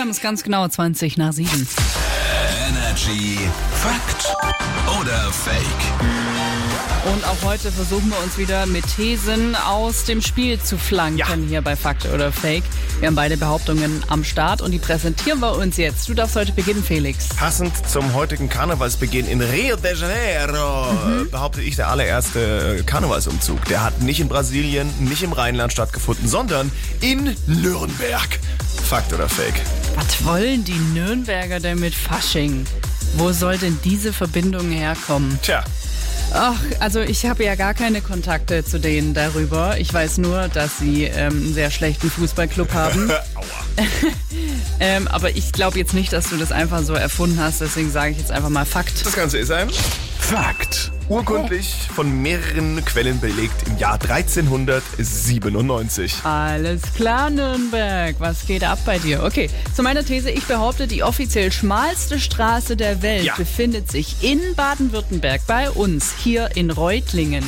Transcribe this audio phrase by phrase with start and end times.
[0.00, 1.48] haben es ganz genau 20 nach 7.
[2.68, 3.38] Energy
[3.74, 4.34] Fakt
[5.00, 5.64] oder Fake?
[7.14, 11.26] Und auch heute versuchen wir uns wieder mit Thesen aus dem Spiel zu flanken Ja.
[11.48, 12.64] hier bei Fakt oder Fake.
[12.98, 16.08] Wir haben beide Behauptungen am Start und die präsentieren wir uns jetzt.
[16.08, 17.28] Du darfst heute beginnen, Felix.
[17.30, 21.30] Passend zum heutigen Karnevalsbeginn in Rio de Janeiro Mhm.
[21.30, 23.64] behaupte ich der allererste Karnevalsumzug.
[23.66, 28.38] Der hat nicht in Brasilien, nicht im Rheinland stattgefunden, sondern in Nürnberg.
[28.88, 29.60] Fakt oder Fake?
[29.98, 32.64] Was wollen die Nürnberger denn mit Fasching?
[33.16, 35.40] Wo soll denn diese Verbindung herkommen?
[35.42, 35.64] Tja,
[36.32, 39.78] Ach, also ich habe ja gar keine Kontakte zu denen darüber.
[39.78, 43.10] Ich weiß nur, dass sie ähm, einen sehr schlechten Fußballclub haben.
[43.34, 43.44] aua.
[44.80, 47.60] ähm, aber ich glaube jetzt nicht, dass du das einfach so erfunden hast.
[47.60, 49.04] Deswegen sage ich jetzt einfach mal Fakt.
[49.04, 49.68] Das Ganze ist ein
[50.28, 50.92] Fakt.
[51.08, 56.16] urkundlich von mehreren Quellen belegt im Jahr 1397.
[56.22, 58.14] Alles klar, Nürnberg.
[58.18, 59.22] Was geht ab bei dir?
[59.24, 60.30] Okay, zu meiner These.
[60.30, 63.34] Ich behaupte, die offiziell schmalste Straße der Welt Ja.
[63.36, 67.42] befindet sich in Baden-Württemberg bei uns, hier in Reutlingen.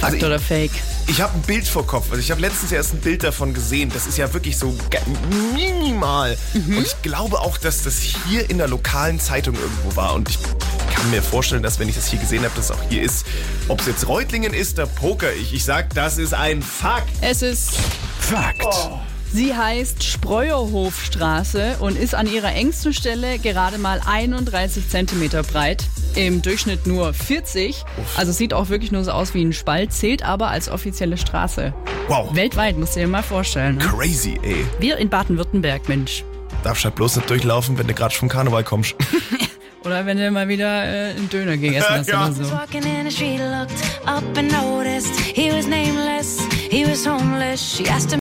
[0.00, 0.70] Fakt Also oder Fake?
[1.08, 2.06] Ich habe ein Bild vor Kopf.
[2.10, 3.90] Also ich habe letztens erst ein Bild davon gesehen.
[3.92, 5.00] Das ist ja wirklich so ga-
[5.54, 6.36] minimal.
[6.54, 10.14] Und ich glaube auch, dass das hier in der lokalen Zeitung irgendwo war.
[10.14, 10.38] Und ich
[11.02, 13.26] kann mir vorstellen, dass wenn ich das hier gesehen habe, dass es auch hier ist.
[13.66, 15.52] Ob es jetzt Reutlingen ist, da poker ich.
[15.52, 17.10] Ich sag, das ist ein Fakt.
[17.20, 17.72] Es ist
[18.20, 18.64] Fakt.
[19.32, 25.84] Sie heißt Spreuerhofstraße und ist an ihrer engsten Stelle gerade mal 31 Zentimeter breit.
[26.14, 27.82] Im Durchschnitt nur 40.
[28.16, 31.74] Also sieht auch wirklich nur so aus wie ein Spalt, zählt aber als offizielle Straße.
[32.06, 32.32] Wow.
[32.36, 33.78] Weltweit, musst du dir mal vorstellen.
[33.78, 33.84] Ne?
[33.84, 34.64] Crazy, ey.
[34.78, 36.22] Wir in Baden-Württemberg, Mensch.
[36.62, 38.94] Darfst halt bloß nicht durchlaufen, wenn du gerade vom Karneval kommst.
[39.84, 42.26] Oder wenn du mal wieder äh, einen Döner gegessen hast Ja.
[42.26, 42.52] oder so.
[42.52, 43.72] Walking in the street, looked
[44.06, 46.38] up and noticed he was nameless.
[46.70, 47.60] He was homeless.
[47.60, 48.10] She asked him.